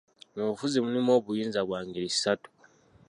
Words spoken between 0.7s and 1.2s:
mulimu